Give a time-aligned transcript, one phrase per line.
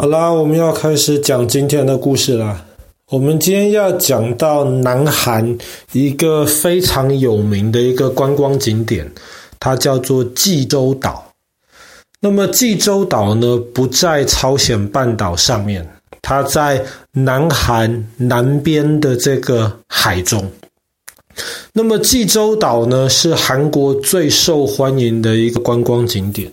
[0.00, 2.64] 好啦，我们要开始讲今天的故事啦。
[3.10, 5.58] 我们今天要讲到南韩
[5.90, 9.10] 一个非常有名的一个观光景点，
[9.58, 11.26] 它叫做济州岛。
[12.20, 15.84] 那么济州岛呢，不在朝鲜半岛上面，
[16.22, 16.80] 它在
[17.10, 20.48] 南韩南边的这个海中。
[21.72, 26.48] 那么济州岛呢，是韩国最受欢迎的一个观光景点。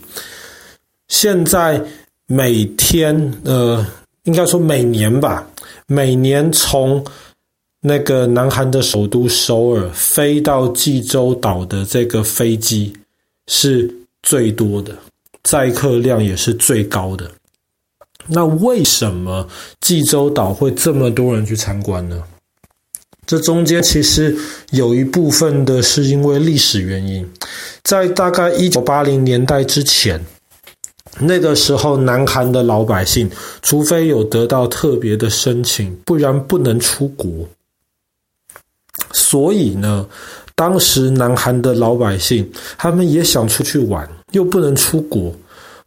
[1.09, 1.79] 现在。
[2.27, 3.85] 每天，呃，
[4.23, 5.47] 应该说每年吧，
[5.85, 7.05] 每年从
[7.81, 12.91] 那个南韩的首都首尔飞到济州岛的这个飞机
[13.47, 14.97] 是最多的，
[15.43, 17.29] 载客量也是最高的。
[18.25, 19.47] 那为什么
[19.81, 22.23] 济州岛会这么多人去参观呢？
[23.27, 24.35] 这中间其实
[24.71, 27.27] 有一部分的是因为历史原因，
[27.83, 30.19] 在大概一九八零年代之前。
[31.19, 33.29] 那个时候，南韩的老百姓，
[33.61, 37.29] 除非有得到特别的申请，不然不能出国。
[39.11, 40.05] 所以呢，
[40.55, 45.33] 当时南韩的老百姓，他们也想出去玩，又不能出国，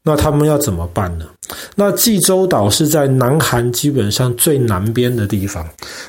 [0.02, 1.26] 那他们要怎么办呢？
[1.74, 5.66] 那济州岛是在南韩基本上最南边的地方，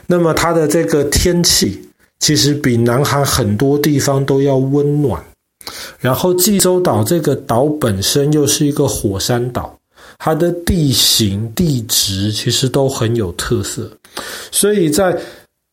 [0.07, 1.81] 那么它的这个天气，
[2.19, 5.21] 其实比南韩很多地方都要温暖。
[5.99, 9.77] 然后济州岛这个岛本身又是一个火山岛，
[10.17, 13.91] 它的地形地质其实都很有特色，
[14.49, 15.17] 所以在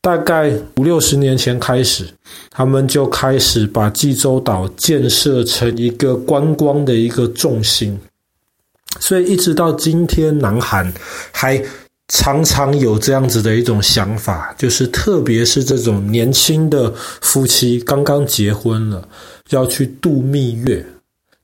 [0.03, 2.05] 大概五六十年前开始，
[2.51, 7.99] 他们就开始把济州岛建设成一个观光的一个重心，
[9.01, 10.93] 所以一直到今天，南韩
[11.33, 11.61] 还
[12.09, 19.09] 常常有这样子的一种想法，就是特别是这种年轻的夫妻刚刚结婚了。
[19.51, 20.85] 要去度蜜月，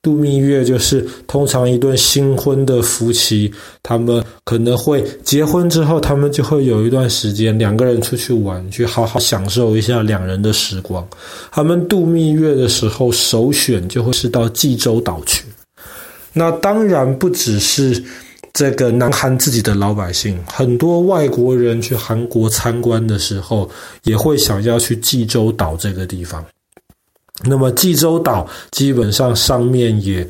[0.00, 11.06] 度蜜月就是通常一对新婚的夫妻，他们可能会结婚之后，他们就会有一段时间两个人出去玩，去好好享受一下两人的时光。
[11.50, 15.44] 他们度蜜月的时候，首选就会是到济州岛去。
[16.32, 18.02] 那当然不只是
[18.52, 23.70] 这个南韩自己的老百姓，很多外国人去韩国参观的时候，
[24.02, 26.44] 也会想要去济州岛这个地方。
[27.44, 30.28] 那么济州岛基本上上面也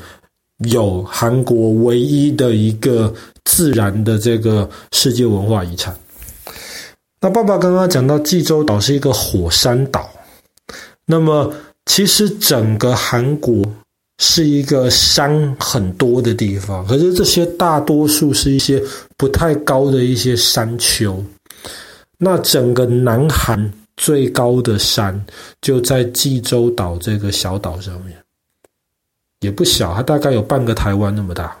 [0.71, 5.95] 有韩国唯一的一个自然的这个世界文化遗产。
[7.19, 10.09] 那爸爸刚刚讲到济州岛是一个火山岛，
[11.05, 11.53] 那么
[11.85, 13.63] 其实整个韩国
[14.19, 18.81] 是一个山很多的地方，可是这些大多数是一些
[19.17, 21.23] 不太高的一些山丘。
[22.17, 23.71] 那整个南韩。
[23.97, 25.23] 最高的山
[25.61, 28.17] 就在济州岛这个小岛上面，
[29.41, 31.55] 也不小，它大概有半个台湾那么大。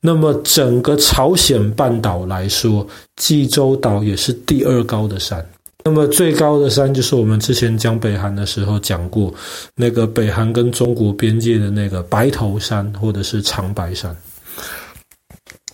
[0.00, 2.86] 那么整个朝鲜半岛来说，
[3.16, 5.44] 济州岛也是第二高的山。
[5.82, 9.32] 那么最高的山就是我们之前讲北韩的时候讲过，
[9.74, 14.14] 那个北韩跟中国边界的那个白头山或者是长白山。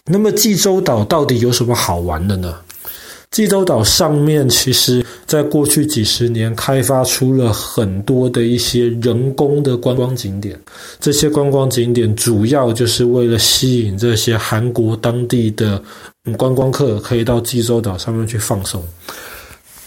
[0.07, 2.57] 那么济州岛到底有什么好玩的呢？
[3.31, 10.59] 济州岛上面，其实在过去几十年开发出了很多的一些人工的观光景点。
[10.99, 15.81] 这些观光景点主要就是为了吸引这些韩国当地的
[16.37, 18.85] 观光客，可以到济州岛上面去放松。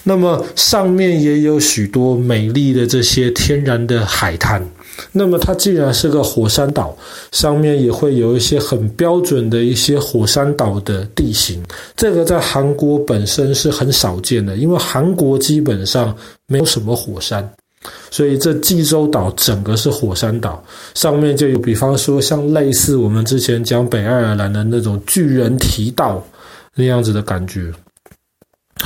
[0.03, 4.65] 那么上面也有许多美丽的这些天然的海滩。
[5.11, 6.95] 那么它既然是个火山岛，
[7.31, 11.63] 上面也会有一些很标准的一些火山岛的地形。
[11.95, 16.15] 这个在韩国本身是很少见的，因为韩国基本上
[16.47, 17.47] 没有什么火山，
[18.11, 26.23] 所以这济州岛整个是火山岛，上面就有，比方说像类似我们之前讲北爱尔兰的那种巨人提道
[26.75, 27.71] 那样子的感觉。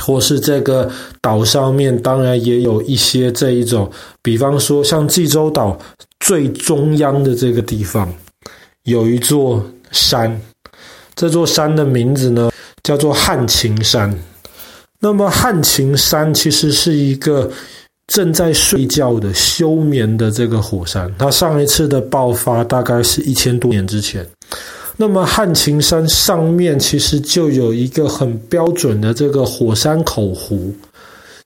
[0.00, 3.90] 或是这个岛上面，当然也有一些这一种，
[4.22, 5.78] 比方说像济州岛
[6.20, 8.12] 最中央的这个地方，
[8.84, 10.40] 有一座山，
[11.14, 12.50] 这座山的名字呢
[12.82, 14.16] 叫做汉情山。
[15.00, 17.50] 那么汉情山其实是一个
[18.08, 24.26] 正在睡觉的休眠的这个火山，它上一次的爆发大概是一千多年之前。
[25.00, 30.74] 那么汉晴山上面其实就有一个很标准的这个火山口湖，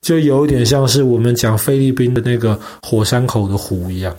[0.00, 4.16] 就有一点像是我们讲菲律宾的那个火山口的湖一样。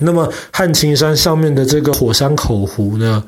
[0.00, 3.22] 那么汉晴山上面的这个火山口湖呢，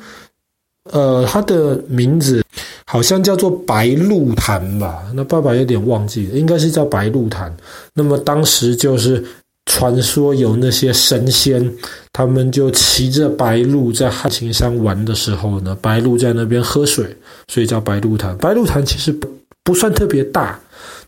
[0.90, 2.44] 呃，它的名字
[2.84, 5.04] 好像叫做白鹿潭吧？
[5.14, 7.56] 那爸爸有点忘记了，应该是叫白鹿潭。
[7.94, 9.24] 那么当时就是
[9.66, 11.70] 传说有那些神仙，
[12.12, 17.04] 他们就骑着白鹿在汉青山玩的时候呢，白鹿在那边喝水，
[17.48, 18.36] 所以叫白鹿潭。
[18.38, 19.28] 白鹿潭其实不
[19.64, 20.58] 不算特别大，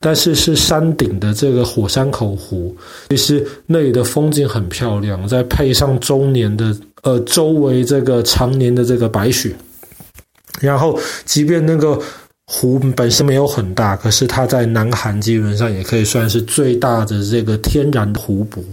[0.01, 2.77] 但是是山顶的这个火山口湖，
[3.11, 9.55] 其实那里的风景很漂亮，再配上周年的呃周围这个常年的这个白雪，
[10.61, 11.99] 然后即便那个。
[12.50, 18.65] 湖本身没有很大，可是它在南韩基本上也可以算是最大的这个天然的湖泊。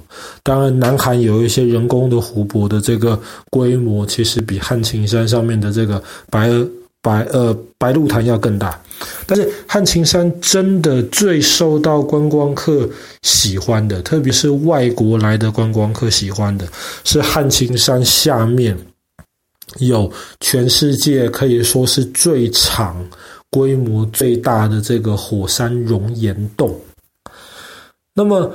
[0.44, 3.20] 当然，南韩有一些人工的湖泊的这个
[3.52, 6.50] 规模，其实比汉青山上面的这个白
[7.02, 8.82] 白呃白鹿潭要更大。
[9.28, 12.90] 但是汉青山真的最受到观光客
[13.24, 16.66] 喜欢的，特别是外国来的观光客喜欢的，
[17.04, 18.78] 是汉青山下面
[19.80, 23.06] 有全世界可以说是最长。
[23.50, 26.76] 规模最大的这个火山熔岩洞。
[28.14, 28.52] 那么，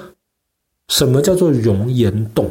[0.89, 2.51] 什么叫做熔岩洞？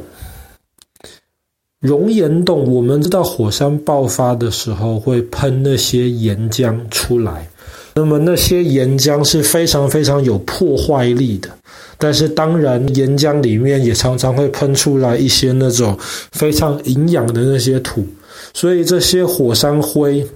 [1.79, 7.49] 熔岩洞，我们知道火山爆发的时候会喷那些岩浆出来，
[7.95, 11.49] 那么那些岩浆是非常非常有破坏力的。
[11.97, 15.97] 但是当然，岩浆里面也常常会喷出来一些那种
[16.31, 18.05] 非常营养的那些土，
[18.53, 20.27] 所以这些火山灰。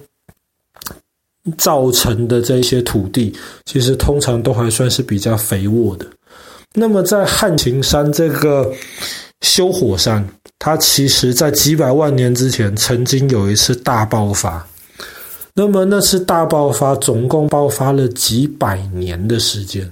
[1.58, 3.34] 造成的这些土地，
[3.66, 6.06] 其实通常都还算是比较肥沃的。
[6.74, 8.72] 那么在汉青山这个
[9.42, 14.66] 休火山，它其实在几百万年之前曾经有一次大爆发。
[15.54, 19.88] 那么那次大爆发总共爆发了几百年的时间。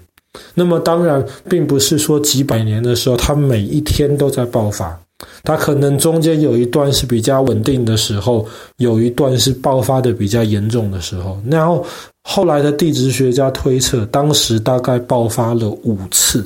[0.56, 4.98] 那么当然，并不是说几百年的时候，它每一天都在爆发。
[5.44, 8.46] 它可能中间有一段是比较稳定的时候，
[8.78, 11.40] 有一段是爆发的比较严重的时候。
[11.50, 11.86] 然后
[12.24, 16.46] 后来的地质学家推测，当时大概爆发了五次。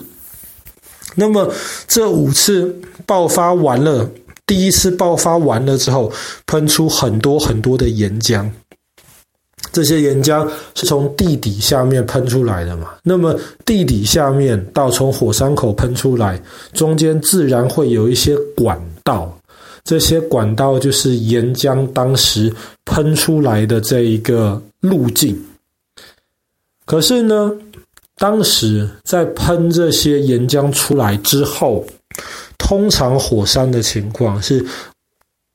[1.15, 1.49] 那么
[1.87, 2.75] 这五次
[3.05, 4.09] 爆发完了，
[4.45, 6.11] 第一次爆发完了之后，
[6.45, 8.49] 喷出很多很多的岩浆。
[9.75, 12.93] 这些岩浆是从地底下面喷出来的嘛？
[13.03, 16.41] 那么地底下面到从火山口喷出来，
[16.71, 19.37] 中间自然会有一些管道，
[19.83, 22.49] 这些管道就是岩浆当时
[22.85, 25.37] 喷出来的这一个路径。
[26.85, 27.51] 可是呢，
[28.15, 31.85] 当时在喷这些岩浆出来之后，
[32.57, 34.65] 通常火山的情况是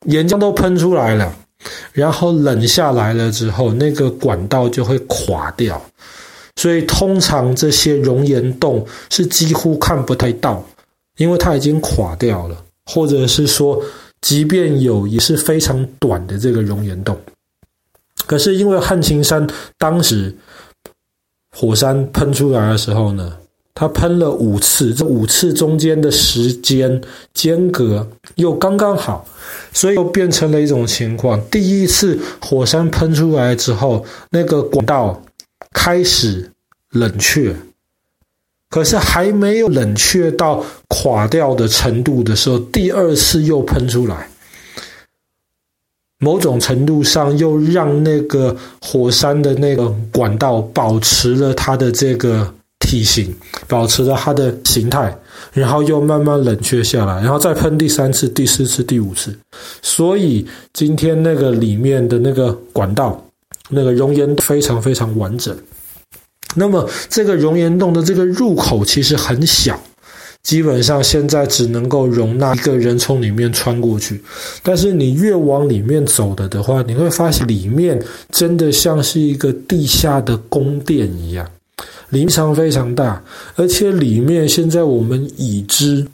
[0.04, 1.34] 岩浆都喷出来了。
[1.92, 5.80] 然后冷下来了之后，那个管道就会垮掉，
[6.56, 10.64] 所以通常这些熔岩洞是几乎看不太到，
[11.16, 13.82] 因为它已经垮掉了，或者是说，
[14.20, 17.18] 即便有，也是非常短的这个熔岩洞。
[18.26, 19.46] 可是因为汉青山
[19.76, 20.34] 当时
[21.50, 23.36] 火山喷出来的时候呢，
[23.80, 27.00] 它喷了五次，这五次中间的时间
[27.32, 29.26] 间隔又刚刚好。
[29.72, 35.22] 所以又变成了一种情况：第一次火山喷出来之后，那个管道
[35.72, 36.50] 开始
[36.90, 37.56] 冷却，
[38.68, 44.28] 可是还没有冷却到垮掉的程度的时候，第二次又喷出来，
[46.18, 52.52] 某种程度上又让那个火山的那个管道保持了它的这个
[52.90, 53.32] 体型，
[53.68, 55.16] 保持了它的形态。
[55.52, 59.36] 然后又慢慢冷却下来，然后再喷第三次、第四次、第五次。
[59.82, 63.20] 所以今天那个里面的那个管道，
[63.68, 65.56] 那个熔岩非常非常完整。
[66.54, 69.80] 那么这个熔岩洞的这个入口其实很小，
[70.42, 74.22] 基本上现在只能够容纳一个人从里面穿过去。
[74.62, 81.48] 但是你越往里面走的的话，你会发现里面真的像是一个地下的宫殿一样。
[82.10, 83.22] 林场非常大，
[83.56, 86.06] 而且里面现在我们已知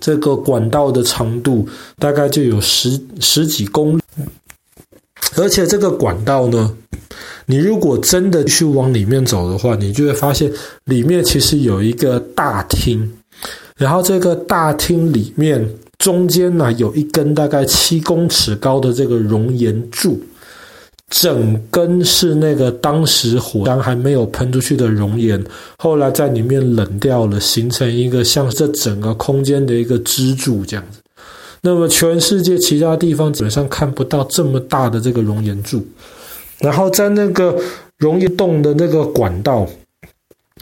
[0.00, 1.66] 这个管道的长度
[1.98, 3.98] 大概就有十十几公，
[5.36, 6.76] 而且这个管道呢，
[7.46, 10.52] 你如果真的去往里面走的话，你就会发现
[10.84, 13.10] 里面其实有一个大厅，
[13.76, 20.20] 然后这个大厅里面中间呢有一根大概七公尺高的这个熔岩柱。
[21.10, 25.42] 整根是那个当时火山还没有喷出去的熔岩，
[25.78, 31.00] 后来在里面冷掉了，形成一个像这整个空间的一个支柱这样子。
[31.62, 35.84] 那么全世界其他地方基本上看不到这么大的这个熔岩柱，
[36.60, 37.58] 然后在那个
[37.96, 39.66] 熔岩洞的那个管道。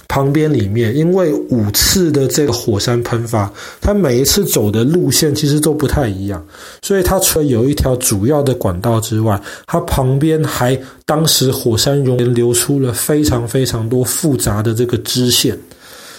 [0.09, 6.45] 旁边里面，因为五次的这个火山喷发，它每一次走的路线其实都不太一样，
[6.83, 15.59] 所以它除了有一条主要的管道之外，它旁边还当时火山熔岩流出了非常非常多复杂的这个支线，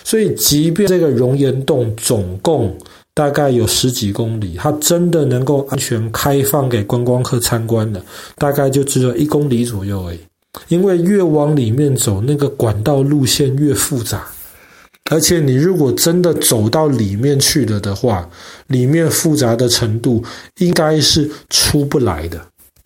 [0.04, 2.76] 所以，即便这个熔岩洞总共
[3.14, 8.02] 大概有十几公里，它真的能够安全开放给观光客参观的，
[8.38, 10.20] 大概就只有一公里左右而已。
[10.68, 14.28] 因为越往里面走，那个管道路线越复杂，
[15.12, 18.30] 而且你如果真的走到里面去了的话，
[18.68, 20.24] 里面复杂的程度
[20.60, 22.40] 应该是出不来的，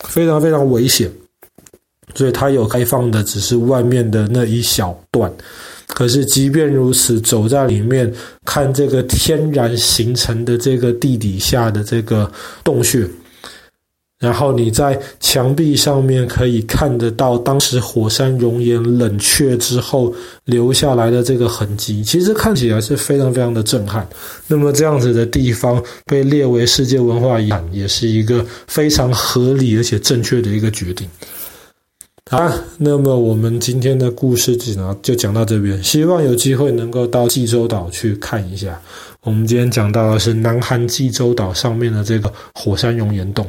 [0.08, 1.12] 非常非常危险。
[2.13, 5.32] 所以它有开放的，只是外面的那一小段。
[5.88, 8.12] 可是即便如此，走在里面
[8.46, 12.30] 看这个天然形成的这个地底下的这个
[12.63, 13.08] 洞穴，
[14.22, 20.13] 然后你在墙壁上面可以看得到当时火山熔岩冷却之后
[20.46, 24.08] 留下来的这个痕迹，其实看起来是非常非常的震撼。
[24.46, 31.10] 那么这样子的地方被列为世界文化遗产，也是一个非常合理而且正确的一个决定。
[32.30, 32.48] 好，
[32.78, 38.80] 那么我们今天的故事只能就讲到这边，希望有机会能够到济州岛去看一下。
[39.24, 43.46] 我们今天讲到的是南韩济州岛上面的这个火山熔岩洞。